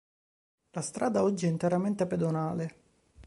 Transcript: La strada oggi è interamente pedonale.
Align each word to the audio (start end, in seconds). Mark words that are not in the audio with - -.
La 0.71 0.81
strada 0.81 1.21
oggi 1.21 1.45
è 1.45 1.47
interamente 1.49 2.07
pedonale. 2.07 2.79